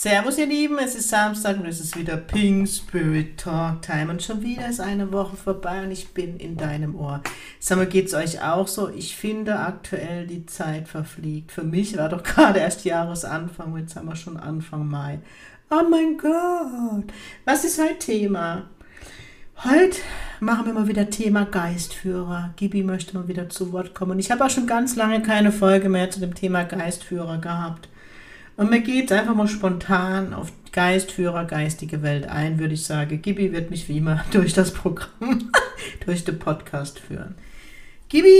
[0.00, 4.22] Servus ihr Lieben, es ist Samstag und es ist wieder Pink Spirit Talk Time und
[4.22, 7.20] schon wieder ist eine Woche vorbei und ich bin in deinem Ohr.
[7.58, 8.90] Sag mal, geht's euch auch so?
[8.90, 11.50] Ich finde aktuell die Zeit verfliegt.
[11.50, 15.18] Für mich war doch gerade erst Jahresanfang, jetzt haben wir schon Anfang Mai.
[15.68, 17.12] Oh mein Gott,
[17.44, 18.66] was ist heute Thema?
[19.64, 19.98] Heute
[20.38, 22.54] machen wir mal wieder Thema Geistführer.
[22.54, 24.20] Gibi möchte mal wieder zu Wort kommen.
[24.20, 27.88] Ich habe auch schon ganz lange keine Folge mehr zu dem Thema Geistführer gehabt.
[28.58, 33.22] Und mir geht einfach mal spontan auf Geistführer, geistige Welt ein, würde ich sagen.
[33.22, 35.52] Gibi wird mich wie immer durch das Programm,
[36.04, 37.36] durch den Podcast führen.
[38.08, 38.36] Gibi,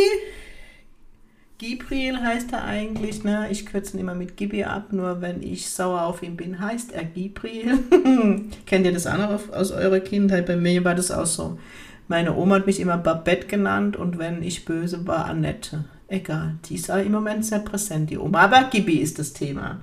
[1.59, 3.47] Gibril heißt er eigentlich, ne?
[3.53, 6.91] Ich kürze ihn immer mit Gibi ab, nur wenn ich sauer auf ihn bin, heißt
[6.91, 7.79] er Gibril.
[8.67, 10.47] Kennt ihr das andere aus eurer Kindheit?
[10.47, 11.61] Bei mir war das auch so.
[12.09, 15.85] Meine Oma hat mich immer Babette genannt und wenn ich böse war, Annette.
[16.09, 18.41] Egal, die ist im Moment sehr präsent, die Oma.
[18.41, 19.79] Aber Gibi ist das Thema.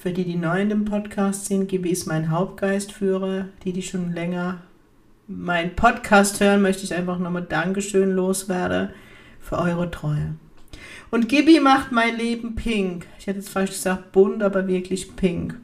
[0.00, 3.46] Für die, die neu in dem Podcast sind, Gibi ist mein Hauptgeistführer.
[3.64, 4.58] Die, die schon länger
[5.26, 8.90] meinen Podcast hören, möchte ich einfach nochmal Dankeschön loswerden
[9.40, 10.36] für eure Treue.
[11.10, 13.06] Und Gibi macht mein Leben pink.
[13.18, 15.56] Ich hätte jetzt falsch gesagt bunt, aber wirklich pink.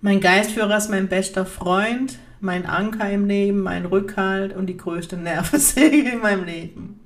[0.00, 5.18] Mein Geistführer ist mein bester Freund, mein Anker im Leben, mein Rückhalt und die größte
[5.18, 7.00] Nervensäge in meinem Leben.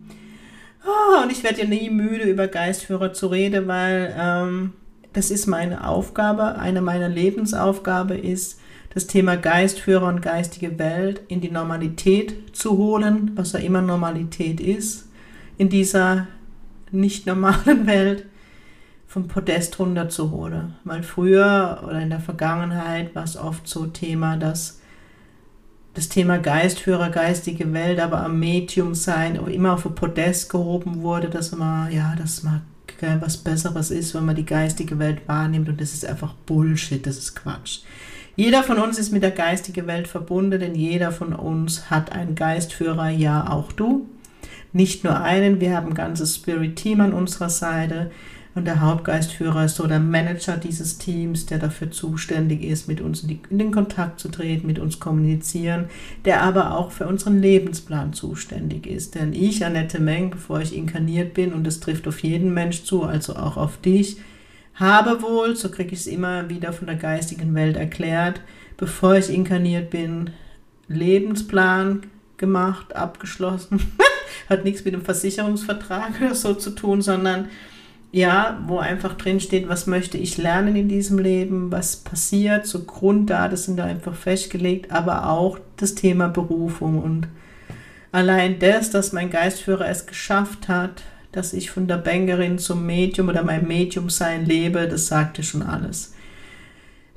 [0.87, 4.73] Oh, und ich werde ja nie müde, über Geistführer zu reden, weil ähm,
[5.17, 8.61] das ist meine Aufgabe, eine meiner Lebensaufgabe ist,
[8.93, 14.61] das Thema Geistführer und geistige Welt in die Normalität zu holen, was ja immer Normalität
[14.61, 15.09] ist,
[15.57, 16.27] in dieser
[16.91, 18.27] nicht normalen Welt
[19.07, 20.75] vom Podest runterzuholen.
[20.85, 24.83] Weil früher oder in der Vergangenheit war es oft so Thema, dass
[25.95, 31.31] das Thema Geistführer, geistige Welt, aber am Medium sein immer auf ein Podest gehoben wurde,
[31.31, 32.61] dass man, ja, das mag
[33.01, 37.19] was Besseres ist, wenn man die geistige Welt wahrnimmt und das ist einfach Bullshit, das
[37.19, 37.81] ist Quatsch.
[38.37, 42.35] Jeder von uns ist mit der geistigen Welt verbunden, denn jeder von uns hat einen
[42.35, 44.07] Geistführer, ja auch du.
[44.75, 48.11] Nicht nur einen, wir haben ein ganzes Spirit-Team an unserer Seite.
[48.57, 53.21] Und der Hauptgeistführer ist so der Manager dieses Teams, der dafür zuständig ist, mit uns
[53.21, 55.91] in, die, in, den Kontakt zu treten, mit uns kommunizieren,
[56.25, 59.15] der aber auch für unseren Lebensplan zuständig ist.
[59.15, 63.03] Denn ich, Annette Meng, bevor ich inkarniert bin, und das trifft auf jeden Mensch zu,
[63.03, 64.17] also auch auf dich,
[64.75, 68.41] habe wohl, so kriege ich es immer wieder von der geistigen Welt erklärt,
[68.79, 70.31] bevor ich inkarniert bin,
[70.89, 72.05] Lebensplan
[72.39, 73.81] gemacht, abgeschlossen.
[74.49, 77.51] Hat nichts mit dem Versicherungsvertrag oder so zu tun, sondern
[78.13, 82.85] ja, wo einfach drin steht, was möchte ich lernen in diesem Leben, was passiert, so
[82.85, 87.29] Grunddaten sind da einfach festgelegt, aber auch das Thema Berufung und
[88.13, 91.03] allein das, dass mein Geistführer es geschafft hat,
[91.33, 95.63] dass ich von der Bankerin zum Medium oder mein Medium sein lebe, das sagte schon
[95.63, 96.15] alles.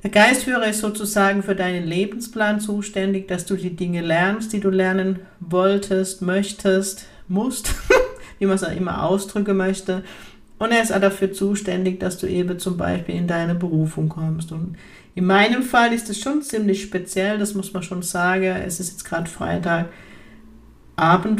[0.02, 4.70] Der Geistführer ist sozusagen für deinen Lebensplan zuständig, dass du die Dinge lernst, die du
[4.70, 7.74] lernen wolltest, möchtest, musst,
[8.38, 10.02] wie man es auch immer ausdrücken möchte
[10.60, 14.52] und er ist auch dafür zuständig, dass du eben zum Beispiel in deine Berufung kommst.
[14.52, 14.76] Und
[15.14, 18.44] in meinem Fall ist es schon ziemlich speziell, das muss man schon sagen.
[18.44, 19.90] Es ist jetzt gerade Freitagabend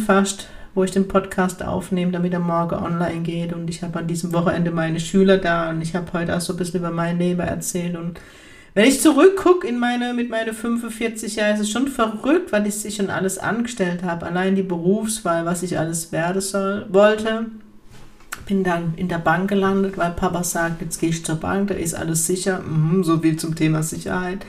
[0.01, 3.53] fast, wo ich den Podcast aufnehme, damit er morgen online geht.
[3.53, 6.55] Und ich habe an diesem Wochenende meine Schüler da und ich habe heute auch so
[6.55, 7.99] ein bisschen über mein Leben erzählt.
[7.99, 8.19] Und
[8.73, 12.77] wenn ich zurückgucke in meine, mit meinen 45 Jahren, ist es schon verrückt, weil ich
[12.77, 14.25] sich schon alles angestellt habe.
[14.25, 17.51] Allein die Berufswahl, was ich alles werden soll, wollte
[18.50, 21.75] bin dann in der Bank gelandet, weil Papa sagt, jetzt gehe ich zur Bank, da
[21.75, 22.61] ist alles sicher.
[22.61, 24.45] Mhm, so viel zum Thema Sicherheit.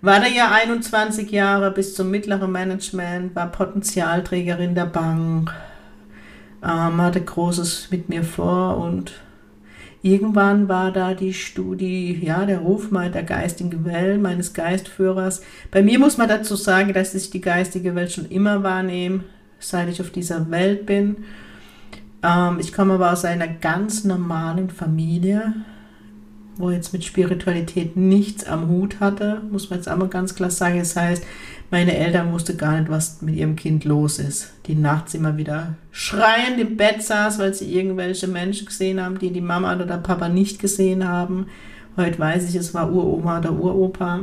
[0.00, 5.52] War da ja 21 Jahre bis zum mittleren Management, war Potenzialträgerin der Bank,
[6.62, 9.12] ähm, hatte Großes mit mir vor und
[10.00, 15.42] irgendwann war da die Studie, ja, der Ruf der geistigen Welt, meines Geistführers.
[15.70, 19.24] Bei mir muss man dazu sagen, dass ich die geistige Welt schon immer wahrnehme,
[19.58, 21.16] seit ich auf dieser Welt bin.
[22.22, 25.54] Ähm, ich komme aber aus einer ganz normalen Familie,
[26.56, 30.78] wo jetzt mit Spiritualität nichts am Hut hatte, muss man jetzt einmal ganz klar sagen.
[30.78, 31.24] Das heißt,
[31.70, 34.52] meine Eltern wussten gar nicht, was mit ihrem Kind los ist.
[34.66, 39.32] Die nachts immer wieder schreiend im Bett saß, weil sie irgendwelche Menschen gesehen haben, die
[39.32, 41.46] die Mama oder der Papa nicht gesehen haben.
[41.96, 44.20] Heute weiß ich, es war Uroma oder Uropa.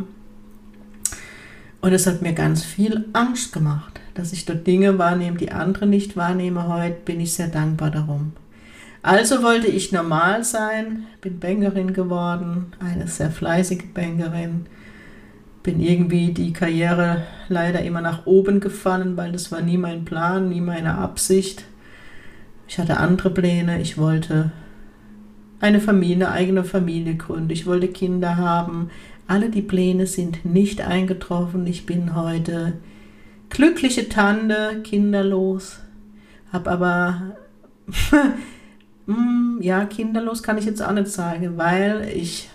[1.79, 5.85] Und es hat mir ganz viel Angst gemacht, dass ich dort Dinge wahrnehme, die andere
[5.85, 6.67] nicht wahrnehmen.
[6.67, 8.33] Heute bin ich sehr dankbar darum.
[9.03, 14.65] Also wollte ich normal sein, bin Bankerin geworden, eine sehr fleißige Bankerin.
[15.61, 20.49] Bin irgendwie die Karriere leider immer nach oben gefallen, weil das war nie mein Plan,
[20.49, 21.63] nie meine Absicht.
[22.67, 23.79] Ich hatte andere Pläne.
[23.81, 24.51] Ich wollte
[25.59, 27.49] eine Familie, eine eigene Familie gründen.
[27.51, 28.89] Ich wollte Kinder haben.
[29.27, 31.67] Alle die Pläne sind nicht eingetroffen.
[31.67, 32.73] Ich bin heute
[33.49, 35.79] glückliche Tante, kinderlos.
[36.51, 37.35] Hab aber
[39.05, 42.49] Hm, ja, kinderlos kann ich jetzt auch nicht sagen, weil ich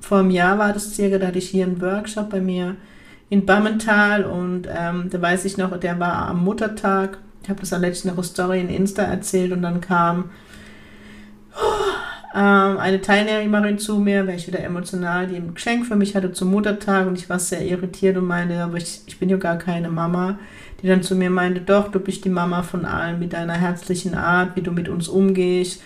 [0.00, 2.76] vor einem Jahr war das circa, da hatte ich hier einen Workshop bei mir
[3.28, 7.18] in Bammental und ähm, da weiß ich noch, der war am Muttertag.
[7.42, 10.30] Ich habe das letztens noch eine Story in Insta erzählt und dann kam
[11.54, 11.87] oh,
[12.34, 16.50] ähm, eine Teilnehmerin zu mir, ich wieder emotional, die ein Geschenk für mich hatte zum
[16.50, 19.88] Muttertag und ich war sehr irritiert und meinte, aber ich, ich bin ja gar keine
[19.88, 20.38] Mama
[20.82, 24.14] die dann zu mir meinte, doch, du bist die Mama von allen mit deiner herzlichen
[24.14, 25.82] Art, wie du mit uns umgehst.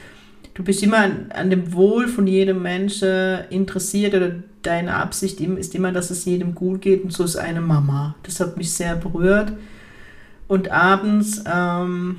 [0.54, 5.74] Du bist immer an, an dem Wohl von jedem Menschen interessiert oder deine Absicht ist
[5.74, 8.14] immer, dass es jedem gut geht und so ist eine Mama.
[8.22, 9.52] Das hat mich sehr berührt.
[10.46, 12.18] Und abends ähm,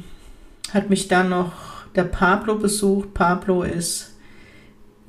[0.74, 1.54] hat mich dann noch
[1.96, 3.14] der Pablo besucht.
[3.14, 4.13] Pablo ist,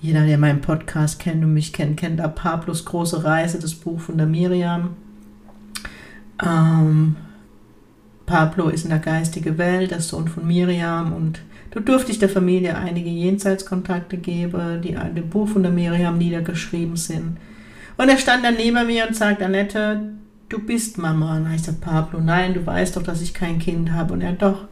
[0.05, 3.99] jeder, der meinen Podcast kennt und mich kennt, kennt da Pablos große Reise, das Buch
[3.99, 4.97] von der Miriam.
[6.45, 7.17] Ähm,
[8.27, 11.41] Pablo ist in der geistigen Welt, der Sohn von Miriam und
[11.71, 16.19] du durfte ich der Familie einige Jenseitskontakte geben, die an dem Buch von der Miriam
[16.19, 17.39] niedergeschrieben sind.
[17.97, 20.11] Und er stand dann neben mir und sagt, Annette,
[20.51, 21.39] du bist Mama.
[21.39, 24.13] Und ich sagte, Pablo, nein, du weißt doch, dass ich kein Kind habe.
[24.13, 24.67] Und er, doch,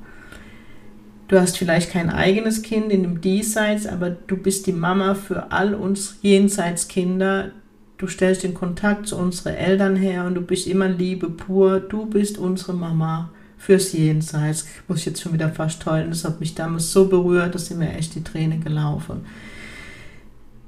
[1.33, 5.51] du hast vielleicht kein eigenes Kind in dem Diesseits, aber du bist die Mama für
[5.51, 7.53] all uns Jenseitskinder.
[7.97, 11.81] Du stellst den Kontakt zu unseren Eltern her und du bist immer Liebe pur.
[11.81, 14.67] Du bist unsere Mama fürs Jenseits.
[14.89, 16.11] Muss ich jetzt schon wieder fast heulen.
[16.11, 19.25] Das hat mich damals so berührt, dass sind mir echt die Tränen gelaufen.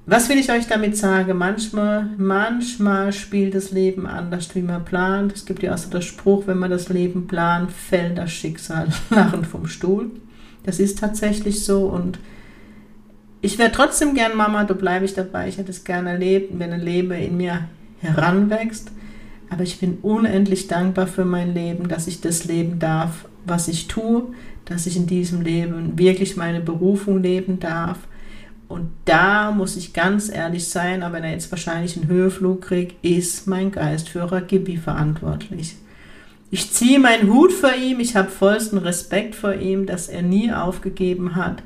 [0.06, 1.37] Was will ich euch damit sagen?
[1.37, 5.34] Manchmal, manchmal spielt das Leben anders, wie man plant.
[5.34, 8.88] Es gibt ja auch so den Spruch, wenn man das Leben plant, fällt das Schicksal
[9.10, 10.10] lachend vom Stuhl.
[10.64, 12.19] Das ist tatsächlich so und
[13.44, 15.49] ich wäre trotzdem gern Mama, da bleibe ich dabei.
[15.49, 17.69] Ich hätte es gerne erlebt, wenn ein Leben in mir
[18.00, 18.90] heranwächst.
[19.50, 23.87] Aber ich bin unendlich dankbar für mein Leben, dass ich das leben darf, was ich
[23.87, 24.28] tue,
[24.64, 27.99] dass ich in diesem Leben wirklich meine Berufung leben darf.
[28.67, 33.05] Und da muss ich ganz ehrlich sein, aber wenn er jetzt wahrscheinlich einen Höheflug kriegt,
[33.05, 35.76] ist mein Geistführer Gibi verantwortlich.
[36.55, 40.53] Ich ziehe meinen Hut vor ihm, ich habe vollsten Respekt vor ihm, dass er nie
[40.53, 41.65] aufgegeben hat,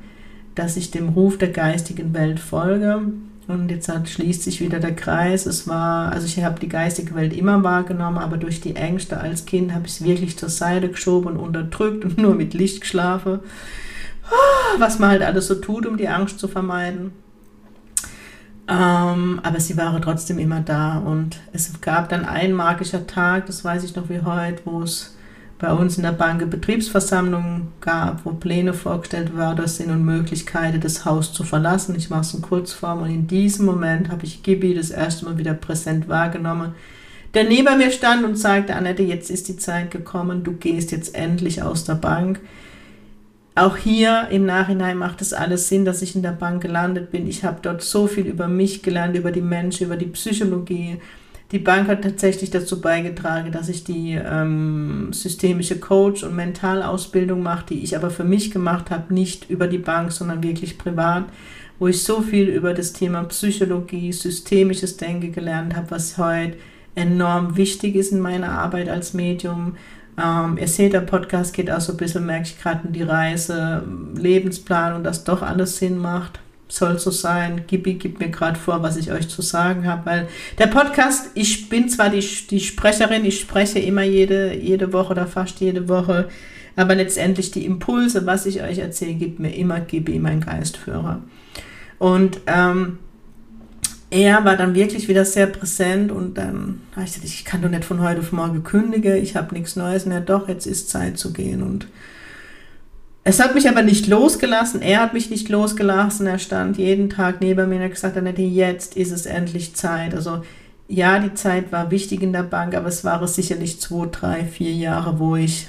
[0.55, 3.03] dass ich dem Ruf der geistigen Welt folge
[3.49, 5.45] und jetzt hat, schließt sich wieder der Kreis.
[5.45, 9.45] Es war, also ich habe die geistige Welt immer wahrgenommen, aber durch die Ängste als
[9.45, 13.41] Kind habe ich es wirklich zur Seite geschoben und unterdrückt und nur mit Licht geschlafen.
[14.79, 17.13] Was man halt alles so tut, um die Angst zu vermeiden.
[18.69, 23.65] Ähm, aber sie waren trotzdem immer da und es gab dann ein magischer Tag, das
[23.65, 25.17] weiß ich noch wie heute, wo es
[25.59, 30.81] bei uns in der Bank eine Betriebsversammlung gab, wo Pläne vorgestellt worden sind und Möglichkeiten,
[30.81, 31.97] das Haus zu verlassen.
[31.97, 35.39] Ich mache es in Kurzform und in diesem Moment habe ich Gibi das erste Mal
[35.39, 36.75] wieder präsent wahrgenommen,
[37.35, 41.15] der neben mir stand und sagte, Annette, jetzt ist die Zeit gekommen, du gehst jetzt
[41.15, 42.41] endlich aus der Bank.
[43.59, 47.27] Auch hier im Nachhinein macht es alles Sinn, dass ich in der Bank gelandet bin.
[47.27, 50.99] Ich habe dort so viel über mich gelernt, über die Menschen, über die Psychologie,
[51.51, 57.67] die Bank hat tatsächlich dazu beigetragen, dass ich die ähm, systemische Coach- und Mentalausbildung mache,
[57.71, 61.25] die ich aber für mich gemacht habe, nicht über die Bank, sondern wirklich privat,
[61.79, 66.59] wo ich so viel über das Thema Psychologie, systemisches Denken gelernt habe, was heute
[66.95, 69.77] enorm wichtig ist in meiner Arbeit als Medium.
[70.21, 73.03] Ähm, ihr seht, der Podcast geht auch so ein bisschen, merke ich gerade, in die
[73.03, 73.83] Reise,
[74.17, 77.65] Lebensplan und das doch alles Sinn macht soll so sein.
[77.67, 81.69] Gibi gibt mir gerade vor, was ich euch zu sagen habe, weil der Podcast, ich
[81.69, 82.21] bin zwar die,
[82.51, 86.29] die Sprecherin, ich spreche immer jede, jede Woche oder fast jede Woche,
[86.77, 91.23] aber letztendlich die Impulse, was ich euch erzähle, gibt mir immer Gibi, mein Geistführer.
[91.99, 92.99] Und ähm,
[94.11, 97.69] er war dann wirklich wieder sehr präsent und dann habe ich gesagt, ich kann doch
[97.69, 101.19] nicht von heute auf morgen kündigen, ich habe nichts Neues mehr, doch, jetzt ist Zeit
[101.19, 101.87] zu gehen und
[103.25, 107.43] es hat mich aber nicht losgelassen, er hat mich nicht losgelassen, er stand jeden Tag
[107.43, 110.15] neben mir und hat gesagt, Annette, jetzt ist es endlich Zeit.
[110.15, 110.43] Also
[110.89, 114.73] ja, die Zeit war wichtig in der Bank, aber es waren sicherlich zwei, drei, vier
[114.73, 115.69] Jahre, wo ich,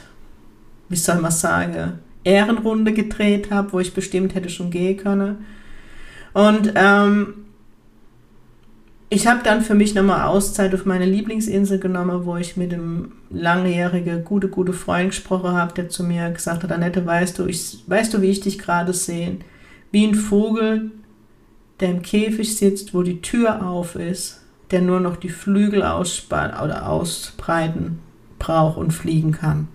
[0.87, 5.45] wie soll man sagen, Ehrenrunde gedreht habe, wo ich bestimmt hätte schon gehen können.
[6.31, 7.33] Und ähm,
[9.11, 13.13] ich habe dann für mich nochmal Auszeit auf meine Lieblingsinsel genommen, wo ich mit einem
[13.31, 17.79] langjährigen, gute, gute Freund gesprochen habe, der zu mir gesagt hat, Annette, weißt du, ich,
[17.87, 19.37] weißt du, wie ich dich gerade sehe?
[19.91, 20.91] Wie ein Vogel,
[21.79, 26.87] der im Käfig sitzt, wo die Tür auf ist, der nur noch die Flügel oder
[26.87, 27.99] ausbreiten
[28.37, 29.67] braucht und fliegen kann.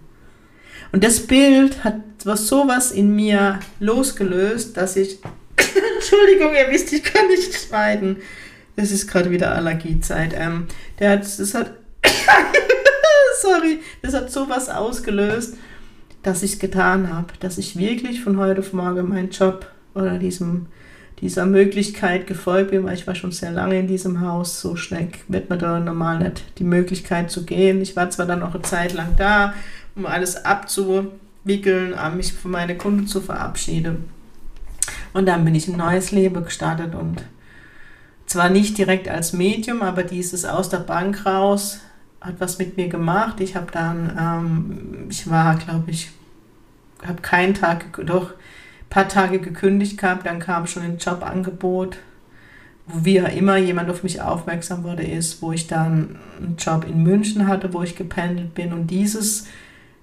[0.93, 5.19] Und das Bild hat was sowas in mir losgelöst, dass ich,
[5.97, 8.19] Entschuldigung, ihr wisst, ich kann nicht schneiden
[8.77, 10.35] es ist gerade wieder Allergiezeit.
[10.37, 10.67] Ähm,
[10.99, 11.73] der hat, das hat,
[13.43, 15.57] sorry, das hat sowas ausgelöst,
[16.23, 20.19] dass ich es getan habe, dass ich wirklich von heute auf morgen meinen Job oder
[20.19, 20.67] diesem,
[21.21, 25.09] dieser Möglichkeit gefolgt bin, weil ich war schon sehr lange in diesem Haus, so schnell
[25.29, 27.81] wird man da normal nicht die Möglichkeit zu gehen.
[27.81, 29.55] Ich war zwar dann noch eine Zeit lang da,
[29.95, 34.09] um alles abzuwickeln, mich von meinen Kunden zu verabschieden.
[35.13, 37.23] Und dann bin ich ein neues Leben gestartet und
[38.35, 41.79] zwar nicht direkt als Medium, aber dieses aus der Bank raus
[42.21, 43.41] hat was mit mir gemacht.
[43.41, 46.11] Ich habe dann, ähm, ich war, glaube ich,
[47.07, 51.99] habe keinen Tag, doch ein paar Tage gekündigt gehabt, dann kam schon ein Jobangebot,
[52.87, 57.05] wo wie immer jemand auf mich aufmerksam wurde, ist, wo ich dann einen Job in
[57.05, 59.47] München hatte, wo ich gependelt bin und dieses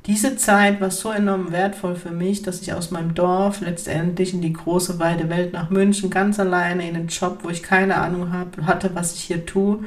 [0.08, 4.42] diese Zeit war so enorm wertvoll für mich, dass ich aus meinem Dorf letztendlich in
[4.42, 8.34] die große weite Welt nach München ganz alleine in einen Job, wo ich keine Ahnung
[8.34, 9.80] hab, hatte, was ich hier tue.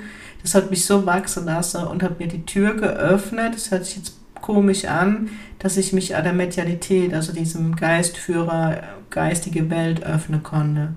[0.42, 3.54] Das hat mich so wachsen lassen und hat mir die Tür geöffnet.
[3.54, 8.82] Das hört sich jetzt komisch an, dass ich mich an der Medialität, also diesem Geistführer,
[9.10, 10.92] geistige Welt öffnen konnte.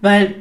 [0.00, 0.36] Weil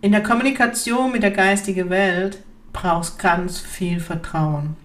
[0.00, 2.38] in der Kommunikation mit der geistigen Welt
[2.72, 4.76] brauchst ganz viel Vertrauen.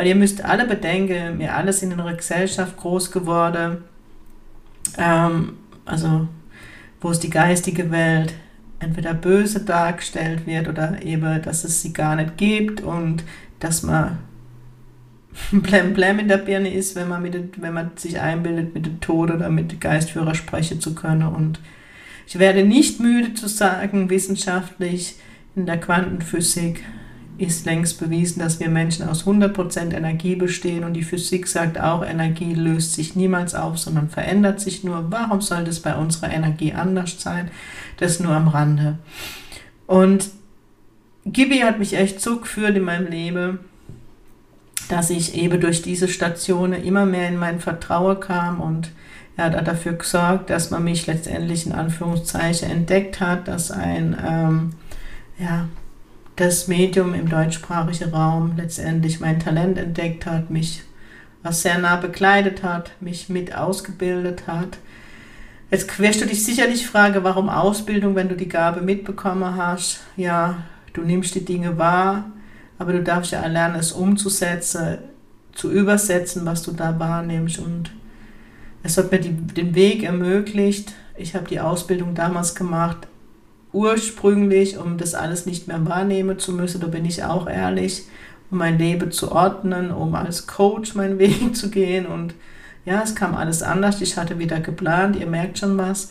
[0.00, 3.84] Weil ihr müsst alle bedenken, wir alle sind in einer Gesellschaft groß geworden,
[4.96, 6.26] ähm, also
[7.02, 8.32] wo es die geistige Welt
[8.78, 13.24] entweder böse dargestellt wird oder eben, dass es sie gar nicht gibt und
[13.58, 14.20] dass man
[15.52, 19.00] blem blem in der Birne ist, wenn man, mit, wenn man sich einbildet, mit dem
[19.02, 21.26] Tod oder mit dem Geistführer sprechen zu können.
[21.26, 21.60] Und
[22.26, 25.16] ich werde nicht müde zu sagen, wissenschaftlich
[25.54, 26.82] in der Quantenphysik
[27.40, 32.04] ist längst bewiesen, dass wir Menschen aus 100% Energie bestehen und die Physik sagt auch,
[32.04, 35.10] Energie löst sich niemals auf, sondern verändert sich nur.
[35.10, 37.50] Warum soll das bei unserer Energie anders sein?
[37.96, 38.98] Das nur am Rande.
[39.86, 40.30] Und
[41.24, 43.60] Gibi hat mich echt so geführt in meinem Leben,
[44.88, 48.90] dass ich eben durch diese Stationen immer mehr in mein Vertrauen kam und
[49.36, 54.72] er hat dafür gesorgt, dass man mich letztendlich in Anführungszeichen entdeckt hat, dass ein ähm,
[55.38, 55.68] ja,
[56.40, 60.82] das Medium im deutschsprachigen Raum letztendlich mein Talent entdeckt hat, mich
[61.42, 64.78] was sehr nah begleitet hat, mich mit ausgebildet hat.
[65.70, 70.00] Jetzt wirst du dich sicherlich fragen, warum Ausbildung, wenn du die Gabe mitbekommen hast?
[70.16, 72.30] Ja, du nimmst die Dinge wahr,
[72.78, 74.98] aber du darfst ja lernen, es umzusetzen,
[75.52, 77.58] zu übersetzen, was du da wahrnimmst.
[77.58, 77.90] Und
[78.82, 80.92] es hat mir die, den Weg ermöglicht.
[81.16, 83.06] Ich habe die Ausbildung damals gemacht
[83.72, 88.04] ursprünglich, um das alles nicht mehr wahrnehmen zu müssen, da bin ich auch ehrlich,
[88.50, 92.06] um mein Leben zu ordnen, um als Coach meinen Weg zu gehen.
[92.06, 92.34] Und
[92.84, 94.00] ja, es kam alles anders.
[94.00, 96.10] Ich hatte wieder geplant, ihr merkt schon was.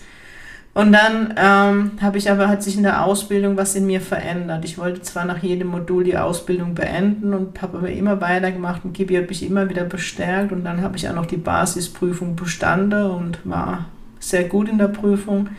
[0.75, 4.63] Und dann ähm, habe ich aber, hat sich in der Ausbildung was in mir verändert.
[4.63, 8.93] Ich wollte zwar nach jedem Modul die Ausbildung beenden und habe aber immer weitergemacht und
[8.93, 13.09] Gibi hat mich immer wieder bestärkt und dann habe ich auch noch die Basisprüfung bestanden
[13.09, 13.85] und war
[14.19, 15.49] sehr gut in der Prüfung.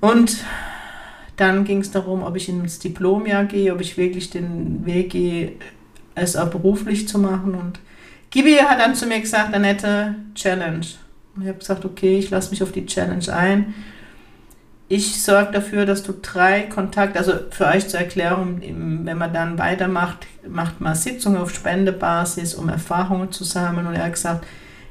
[0.00, 0.38] Und
[1.36, 5.52] dann ging es darum, ob ich ins Diplomjahr gehe, ob ich wirklich den Weg gehe,
[6.14, 7.54] es auch beruflich zu machen.
[7.54, 7.78] Und
[8.30, 10.86] Gibi hat dann zu mir gesagt, Annette, Challenge.
[11.34, 13.74] Und ich habe gesagt, okay, ich lasse mich auf die Challenge ein.
[14.88, 18.60] Ich sorge dafür, dass du drei Kontakte, also für euch zur Erklärung,
[19.04, 23.86] wenn man dann weitermacht, macht man Sitzungen auf Spendebasis, um Erfahrungen zu sammeln.
[23.86, 24.46] Und er hat gesagt,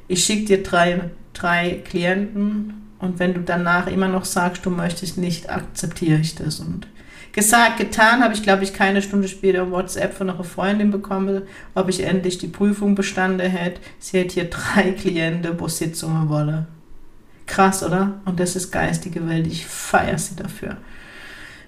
[0.08, 5.18] ich schicke dir drei, drei Klienten und wenn du danach immer noch sagst, du möchtest
[5.18, 6.60] nicht, akzeptiere ich das.
[6.60, 6.88] Und
[7.34, 11.90] gesagt, getan habe ich, glaube ich, keine Stunde später WhatsApp von einer Freundin bekommen, ob
[11.90, 13.82] ich endlich die Prüfung bestanden hätte.
[14.00, 16.68] Sie hat hier drei Klienten, wo Sitzungen wolle.
[17.46, 18.22] Krass, oder?
[18.26, 19.46] Und das ist geistige Welt.
[19.48, 20.78] Ich feiere sie dafür.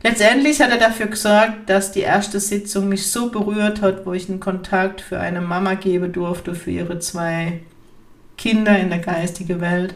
[0.03, 4.29] Letztendlich hat er dafür gesorgt, dass die erste Sitzung mich so berührt hat, wo ich
[4.29, 7.61] einen Kontakt für eine Mama geben durfte, für ihre zwei
[8.37, 9.95] Kinder in der geistigen Welt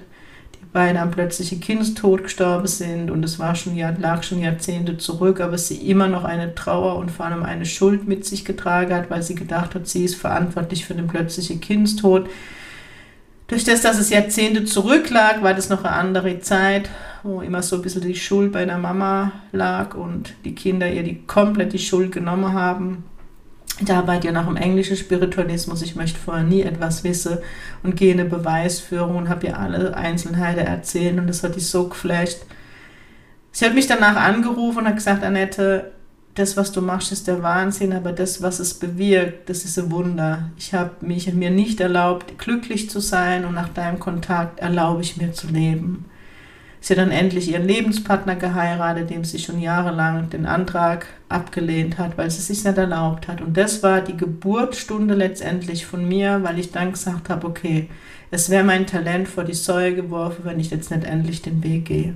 [0.73, 5.57] beide am plötzlichen Kindstod gestorben sind und es war schon, lag schon Jahrzehnte zurück, aber
[5.57, 9.21] sie immer noch eine Trauer und vor allem eine Schuld mit sich getragen hat, weil
[9.21, 12.29] sie gedacht hat, sie ist verantwortlich für den plötzlichen Kindstod.
[13.47, 16.89] Durch das, dass es Jahrzehnte zurücklag, war das noch eine andere Zeit
[17.23, 21.03] wo immer so ein bisschen die Schuld bei der Mama lag und die Kinder ihr
[21.03, 23.03] die komplett die Schuld genommen haben.
[23.81, 25.81] Ich arbeite ja nach dem englischen Spiritualismus.
[25.81, 27.39] Ich möchte vorher nie etwas wissen
[27.81, 31.61] und gehe in eine Beweisführung und habe ihr alle Einzelheiten erzählt und das hat die
[31.61, 32.39] so geflasht.
[33.51, 35.91] Sie hat mich danach angerufen und hat gesagt, Annette,
[36.35, 39.91] das, was du machst, ist der Wahnsinn, aber das, was es bewirkt, das ist ein
[39.91, 40.49] Wunder.
[40.57, 45.17] Ich habe mich mir nicht erlaubt, glücklich zu sein und nach deinem Kontakt erlaube ich
[45.17, 46.05] mir zu leben.
[46.83, 52.17] Sie hat dann endlich ihren Lebenspartner geheiratet, dem sie schon jahrelang den Antrag abgelehnt hat,
[52.17, 53.39] weil sie es sich nicht erlaubt hat.
[53.39, 57.87] Und das war die Geburtsstunde letztendlich von mir, weil ich dann gesagt habe, okay,
[58.31, 61.85] es wäre mein Talent vor die Säue geworfen, wenn ich jetzt nicht endlich den Weg
[61.85, 62.15] gehe.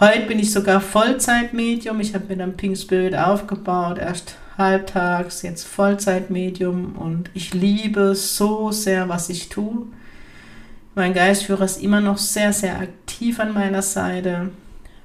[0.00, 2.00] Heute bin ich sogar Vollzeitmedium.
[2.00, 8.72] Ich habe mir dann Pink Spirit aufgebaut, erst halbtags, jetzt Vollzeitmedium und ich liebe so
[8.72, 9.86] sehr, was ich tue.
[10.94, 14.50] Mein Geistführer ist immer noch sehr, sehr aktiv an meiner Seite.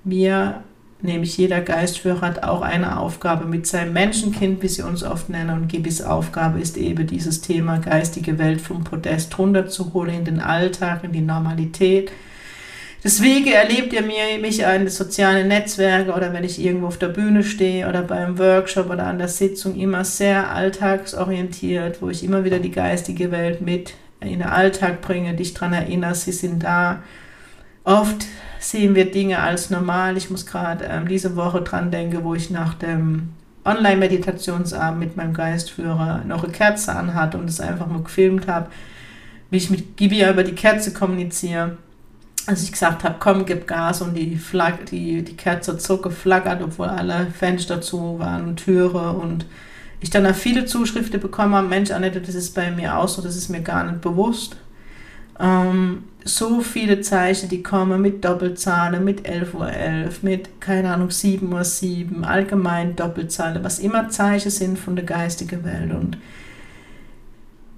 [0.03, 0.63] Wir,
[1.01, 5.51] nämlich jeder Geistführer, hat auch eine Aufgabe mit seinem Menschenkind, wie sie uns oft nennen.
[5.51, 11.03] Und Gibis Aufgabe ist eben dieses Thema geistige Welt vom Podest runterzuholen in den Alltag,
[11.03, 12.11] in die Normalität
[13.03, 17.43] Deswegen erlebt ihr mir, mich an sozialen Netzwerken oder wenn ich irgendwo auf der Bühne
[17.43, 22.59] stehe oder beim Workshop oder an der Sitzung immer sehr alltagsorientiert, wo ich immer wieder
[22.59, 27.03] die geistige Welt mit in den Alltag bringe, dich daran erinnere, sie sind da.
[27.83, 28.25] Oft
[28.59, 30.17] sehen wir Dinge als normal.
[30.17, 33.29] Ich muss gerade ähm, diese Woche dran denken, wo ich nach dem
[33.63, 38.69] Online-Meditationsabend mit meinem Geistführer noch eine Kerze anhatte und es einfach mal gefilmt habe,
[39.49, 41.77] wie ich mit Gibi über die Kerze kommuniziere
[42.47, 46.61] als ich gesagt habe, komm, gib Gas und die, Flag die, die Kerze zog geflackert,
[46.63, 49.45] obwohl alle Fenster zu waren und Türe und
[49.99, 53.21] ich dann auch viele Zuschriften bekommen habe, Mensch, Annette, das ist bei mir auch so,
[53.21, 54.57] das ist mir gar nicht bewusst.
[55.39, 61.09] Ähm, so viele Zeichen, die kommen mit Doppelzahlen, mit 11.11 Uhr, 11, mit, keine Ahnung,
[61.09, 66.17] 7.07 Uhr, 7, allgemein Doppelzahlen, was immer Zeichen sind von der geistigen Welt und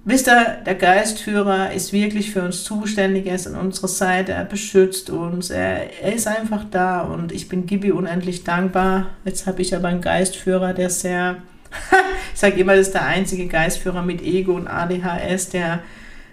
[0.06, 4.46] Wisst ihr, der Geistführer ist wirklich für uns zuständig, er ist an unserer Seite, er
[4.46, 9.08] beschützt uns, er, er ist einfach da und ich bin Gibi unendlich dankbar.
[9.26, 11.36] Jetzt habe ich aber einen Geistführer, der sehr,
[12.34, 15.80] ich sage immer, das ist der einzige Geistführer mit Ego und ADHS, der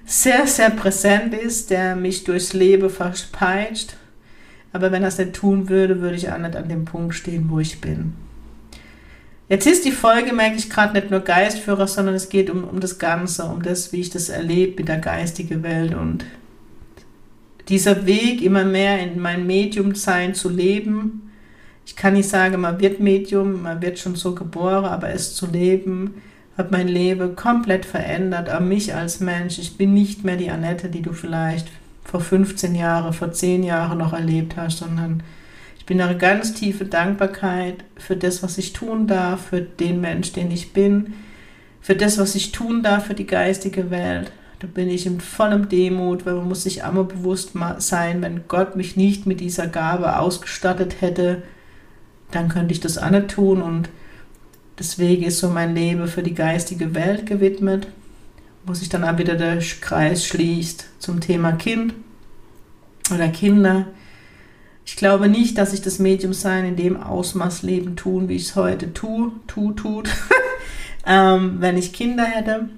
[0.05, 3.95] sehr, sehr präsent ist, der mich durchs Leben verspeitscht.
[4.73, 7.49] Aber wenn er es nicht tun würde, würde ich auch nicht an dem Punkt stehen,
[7.49, 8.13] wo ich bin.
[9.49, 12.79] Jetzt ist die Folge, merke ich gerade, nicht nur Geistführer, sondern es geht um, um
[12.79, 16.25] das Ganze, um das, wie ich das erlebe mit der geistigen Welt und
[17.69, 21.26] dieser Weg, immer mehr in mein Medium-Sein zu leben.
[21.87, 25.47] Ich kann nicht sagen, man wird Medium, man wird schon so geboren, aber es zu
[25.47, 26.21] leben,
[26.55, 29.57] hat mein Leben komplett verändert, auch mich als Mensch.
[29.57, 31.69] Ich bin nicht mehr die Annette, die du vielleicht
[32.03, 35.23] vor 15 Jahren, vor 10 Jahren noch erlebt hast, sondern
[35.87, 40.51] bin eine ganz tiefe Dankbarkeit für das, was ich tun darf, für den Mensch, den
[40.51, 41.13] ich bin,
[41.81, 44.31] für das, was ich tun darf für die geistige Welt.
[44.59, 48.75] Da bin ich in vollem Demut, weil man muss sich einmal bewusst sein, wenn Gott
[48.75, 51.43] mich nicht mit dieser Gabe ausgestattet hätte,
[52.31, 53.89] dann könnte ich das nicht tun und
[54.79, 57.87] deswegen ist so mein Leben für die geistige Welt gewidmet,
[58.65, 61.93] wo sich dann auch wieder der Kreis schließt zum Thema Kind
[63.11, 63.87] oder Kinder
[64.87, 68.55] ich glaube nicht, dass ich das Mediumsein in dem Ausmaß leben tun, wie ich es
[68.55, 70.09] heute tue, tu, tut,
[71.05, 72.69] ähm, wenn ich Kinder hätte.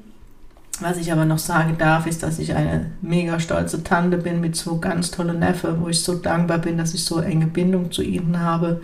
[0.81, 4.55] Was ich aber noch sagen darf, ist, dass ich eine mega stolze Tante bin mit
[4.55, 8.01] so ganz tollen Neffe, wo ich so dankbar bin, dass ich so enge Bindung zu
[8.01, 8.81] ihnen habe.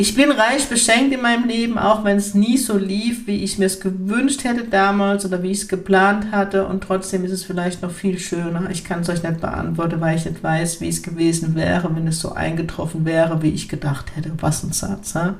[0.00, 3.58] Ich bin reich beschenkt in meinem Leben, auch wenn es nie so lief, wie ich
[3.58, 6.68] mir es gewünscht hätte damals oder wie ich es geplant hatte.
[6.68, 8.70] Und trotzdem ist es vielleicht noch viel schöner.
[8.70, 12.06] Ich kann es euch nicht beantworten, weil ich nicht weiß, wie es gewesen wäre, wenn
[12.06, 14.30] es so eingetroffen wäre, wie ich gedacht hätte.
[14.38, 15.14] Was ein Satz.
[15.14, 15.34] Ja?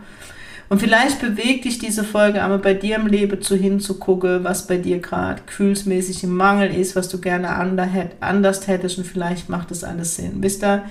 [0.68, 4.78] Und vielleicht bewegt dich diese Folge einmal bei dir im Leben zu hinzugucken, was bei
[4.78, 9.84] dir gerade gefühlsmäßig im Mangel ist, was du gerne anders hättest und vielleicht macht es
[9.84, 10.42] alles Sinn.
[10.42, 10.82] Wisst ihr,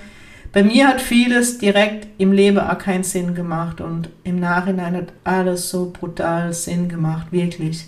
[0.52, 5.12] bei mir hat vieles direkt im Leben auch keinen Sinn gemacht und im Nachhinein hat
[5.24, 7.86] alles so brutal Sinn gemacht, wirklich.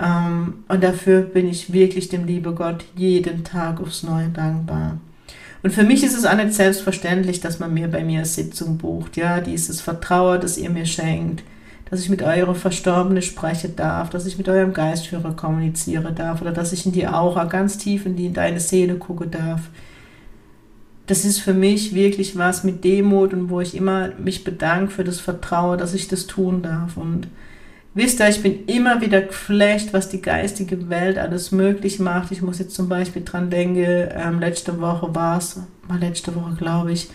[0.00, 4.98] Ähm, und dafür bin ich wirklich dem liebe Gott jeden Tag aufs Neue dankbar.
[5.62, 8.78] Und für mich ist es auch nicht selbstverständlich, dass man mir bei mir eine Sitzung
[8.78, 9.16] bucht.
[9.16, 11.42] Ja, dieses Vertrauen, das ihr mir schenkt,
[11.90, 16.52] dass ich mit eurem Verstorbenen sprechen darf, dass ich mit eurem Geistführer kommunizieren darf oder
[16.52, 19.62] dass ich in die Aura ganz tief in, die, in deine Seele gucken darf
[21.08, 25.04] das ist für mich wirklich was mit Demut und wo ich immer mich bedanke für
[25.04, 26.96] das Vertrauen, dass ich das tun darf.
[26.96, 27.28] Und
[27.98, 32.30] Wisst ihr, ich bin immer wieder geflasht, was die geistige Welt alles möglich macht.
[32.30, 36.54] Ich muss jetzt zum Beispiel dran denken, ähm, letzte Woche war es, mal letzte Woche
[36.54, 37.08] glaube ich,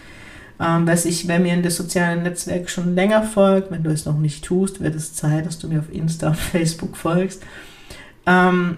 [0.60, 4.06] ähm, dass ich, wenn mir in das soziale Netzwerk schon länger folgt, wenn du es
[4.06, 7.44] noch nicht tust, wird es Zeit, dass du mir auf Insta und Facebook folgst.
[8.26, 8.76] Ähm,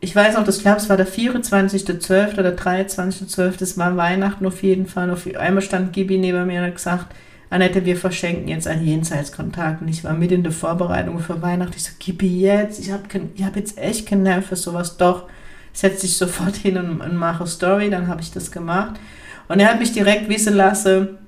[0.00, 2.38] ich weiß auch, das glaube es war der 24.12.
[2.38, 3.58] oder 23.12.
[3.58, 5.10] Das war Weihnachten auf jeden Fall.
[5.10, 7.14] Auf einmal stand Gibi neben mir und hat gesagt,
[7.50, 9.82] Annette, wir verschenken jetzt einen Jenseitskontakt.
[9.82, 11.74] Und ich war mit in der Vorbereitung für Weihnachten.
[11.76, 13.02] Ich so, Gibi jetzt, ich habe
[13.42, 14.98] hab jetzt echt keinen Nerv für sowas.
[14.98, 15.24] Doch,
[15.72, 17.90] setz dich sofort hin und, und mache Story.
[17.90, 19.00] Dann habe ich das gemacht.
[19.48, 21.18] Und er hat mich direkt wissen lassen,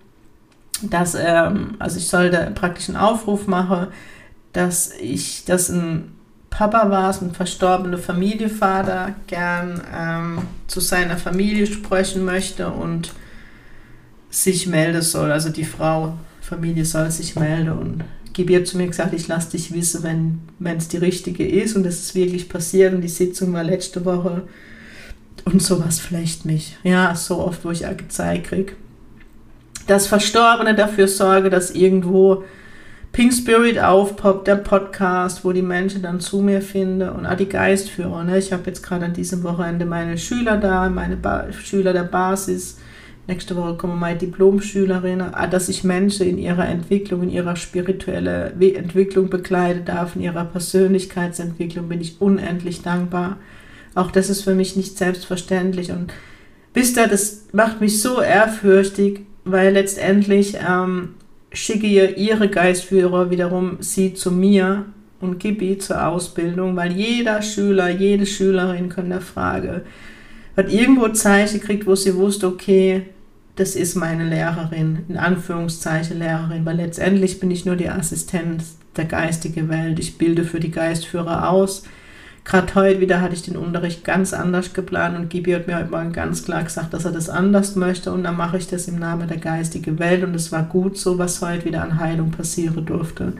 [0.82, 3.88] dass, ähm, also ich sollte praktisch einen Aufruf machen,
[4.52, 6.12] dass ich, dass ein
[6.50, 13.12] Papa war, ein verstorbener Familienvater, gern ähm, zu seiner Familie sprechen möchte und
[14.30, 15.32] sich melden soll.
[15.32, 19.72] Also die Frau, Familie soll sich melden und Gibi zu mir gesagt, ich lasse dich
[19.72, 23.64] wissen, wenn es die richtige ist und es ist wirklich passiert und die Sitzung war
[23.64, 24.42] letzte Woche
[25.44, 26.76] und sowas flecht mich.
[26.82, 28.74] Ja, so oft, wo ich auch gezeigt kriege.
[29.86, 32.44] Dass Verstorbene dafür sorge, dass irgendwo
[33.12, 37.48] Pink Spirit aufpoppt, der Podcast, wo die Menschen dann zu mir finden und auch die
[37.48, 38.22] Geistführer.
[38.22, 38.38] Ne?
[38.38, 42.78] Ich habe jetzt gerade an diesem Wochenende meine Schüler da, meine ba Schüler der Basis.
[43.26, 48.60] Nächste Woche kommen meine Diplomschülerinnen, ah, dass ich Menschen in ihrer Entwicklung, in ihrer spirituellen
[48.60, 53.38] Entwicklung begleiten darf, in ihrer Persönlichkeitsentwicklung, bin ich unendlich dankbar.
[53.94, 55.90] Auch das ist für mich nicht selbstverständlich.
[55.90, 56.12] Und
[56.74, 61.14] wisst ihr, das macht mich so ehrfürchtig, weil letztendlich ähm,
[61.52, 64.86] schicke ihr ihre Geistführer wiederum sie zu mir
[65.20, 69.82] und Gibi zur Ausbildung, weil jeder Schüler, jede Schülerin kann der Frage,
[70.56, 73.02] hat irgendwo Zeichen gekriegt, wo sie wusste, okay,
[73.56, 78.62] das ist meine Lehrerin, in Anführungszeichen Lehrerin, weil letztendlich bin ich nur die Assistent
[78.96, 79.98] der geistigen Welt.
[79.98, 81.84] Ich bilde für die Geistführer aus
[82.44, 85.90] Gerade heute wieder hatte ich den Unterricht ganz anders geplant und Gibi hat mir heute
[85.90, 88.98] Morgen ganz klar gesagt, dass er das anders möchte und dann mache ich das im
[88.98, 92.86] Namen der geistigen Welt und es war gut so, was heute wieder an Heilung passieren
[92.86, 93.34] durfte.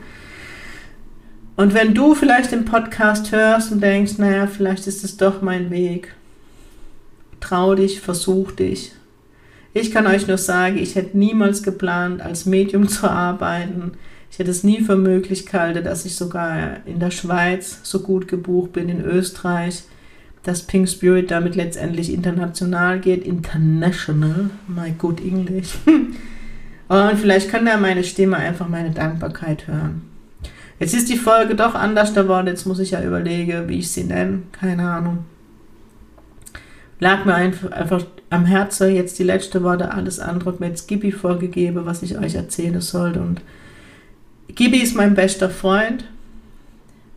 [1.55, 5.69] Und wenn du vielleicht den Podcast hörst und denkst, naja, vielleicht ist es doch mein
[5.69, 6.13] Weg,
[7.39, 8.93] trau dich, versuch dich.
[9.73, 13.93] Ich kann euch nur sagen, ich hätte niemals geplant, als Medium zu arbeiten.
[14.31, 18.29] Ich hätte es nie für möglich gehalten, dass ich sogar in der Schweiz so gut
[18.29, 19.83] gebucht bin, in Österreich,
[20.43, 23.25] dass Pink Spirit damit letztendlich international geht.
[23.25, 25.73] International, my good English.
[26.87, 30.01] Und vielleicht kann da meine Stimme einfach meine Dankbarkeit hören.
[30.79, 32.47] Jetzt ist die Folge doch anders geworden.
[32.47, 34.43] Jetzt muss ich ja überlegen, wie ich sie nenne.
[34.53, 35.25] Keine Ahnung.
[36.99, 39.91] Lag mir einfach, am Herzen jetzt die letzte Worte.
[39.91, 43.21] Alles andere mir jetzt Gibi vorgegeben, was ich euch erzählen sollte.
[43.21, 43.41] Und
[44.55, 46.05] Gibi ist mein bester Freund.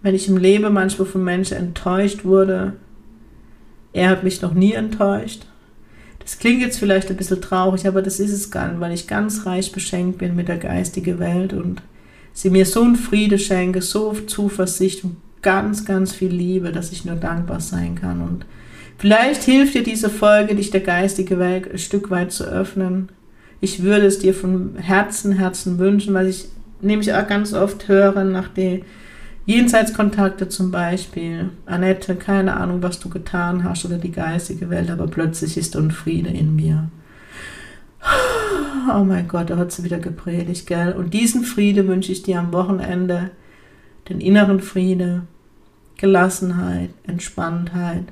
[0.03, 2.75] Wenn ich im Leben manchmal von Menschen enttäuscht wurde,
[3.93, 5.47] er hat mich noch nie enttäuscht.
[6.19, 9.07] Das klingt jetzt vielleicht ein bisschen traurig, aber das ist es gar nicht, weil ich
[9.07, 11.83] ganz reich beschenkt bin mit der geistigen Welt und
[12.33, 17.05] sie mir so einen Friede schenke, so Zuversicht und ganz, ganz viel Liebe, dass ich
[17.05, 18.23] nur dankbar sein kann.
[18.23, 18.47] Und
[18.99, 23.11] vielleicht hilft dir diese Folge, dich der geistigen Welt ein Stück weit zu öffnen.
[23.61, 26.49] Ich würde es dir von Herzen, Herzen wünschen, weil ich
[26.81, 28.83] nämlich auch ganz oft hören nach den
[29.47, 31.51] Jenseitskontakte zum Beispiel.
[31.67, 36.31] Annette, keine Ahnung, was du getan hast oder die geistige Welt, aber plötzlich ist Unfriede
[36.31, 36.89] in mir.
[38.95, 40.93] Oh mein Gott, da hat sie wieder gepredigt, gell?
[40.93, 43.31] Und diesen Friede wünsche ich dir am Wochenende,
[44.09, 45.23] den inneren Friede,
[45.97, 48.05] Gelassenheit, Entspanntheit.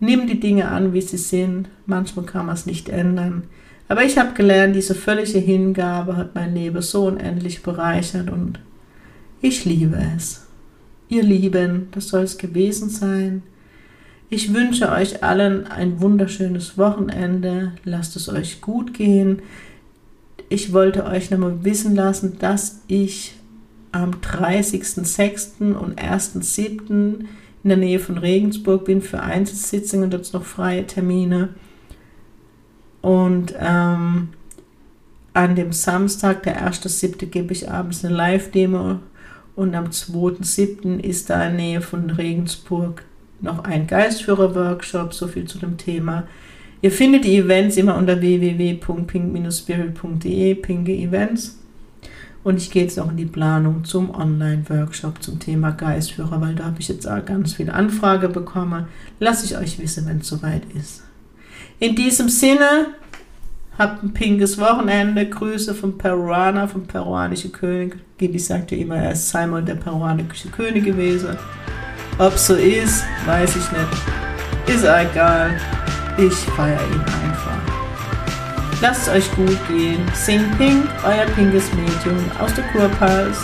[0.00, 1.68] Nimm die Dinge an, wie sie sind.
[1.86, 3.44] Manchmal kann man es nicht ändern.
[3.92, 8.58] Aber ich habe gelernt, diese völlige Hingabe hat mein Leben so unendlich bereichert und
[9.42, 10.46] ich liebe es.
[11.10, 13.42] Ihr Lieben, das soll es gewesen sein.
[14.30, 17.72] Ich wünsche euch allen ein wunderschönes Wochenende.
[17.84, 19.42] Lasst es euch gut gehen.
[20.48, 23.34] Ich wollte euch nochmal wissen lassen, dass ich
[23.92, 25.74] am 30.06.
[25.74, 26.88] und 1.07.
[26.88, 27.28] in
[27.62, 31.50] der Nähe von Regensburg bin für Einzelsitzungen, dort noch freie Termine.
[33.02, 34.28] Und ähm,
[35.34, 39.00] an dem Samstag, der 1.7., gebe ich abends eine Live-Demo
[39.54, 41.00] und am 2.7.
[41.00, 43.04] ist da in der Nähe von Regensburg
[43.40, 46.24] noch ein Geistführer-Workshop, so viel zu dem Thema.
[46.80, 51.58] Ihr findet die Events immer unter www.pink-spirit.de, Pinke Events.
[52.44, 56.64] Und ich gehe jetzt noch in die Planung zum Online-Workshop zum Thema Geistführer, weil da
[56.64, 58.86] habe ich jetzt auch ganz viele Anfragen bekommen.
[59.20, 61.04] Lasse ich euch wissen, wenn es soweit ist.
[61.82, 62.94] In diesem Sinne,
[63.76, 65.28] Habt ein pinkes Wochenende.
[65.28, 67.96] Grüße vom Peruaner, vom peruanischen König.
[68.18, 71.36] Gibi sagte immer, er ist Simon der peruanische König gewesen.
[72.18, 74.76] Ob so ist, weiß ich nicht.
[74.76, 75.58] Ist egal.
[76.18, 77.58] Ich feiere ihn einfach.
[78.80, 80.02] Lasst euch gut gehen.
[80.14, 83.38] Sing Pink, euer pinkes Medium aus der Kurpals.